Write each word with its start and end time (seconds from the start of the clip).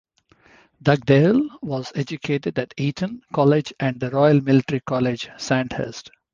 Dugdale 0.81 1.47
was 1.61 1.91
educated 1.93 2.57
at 2.57 2.73
Eton 2.75 3.21
College 3.35 3.71
and 3.79 3.99
the 3.99 4.09
Royal 4.09 4.41
Military 4.41 4.79
College, 4.79 5.29
Sandhurst. 5.37 6.09